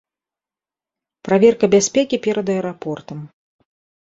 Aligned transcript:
Праверка 1.29 1.65
бяспекі 1.75 2.19
перад 2.25 2.47
аэрапортам. 2.55 3.19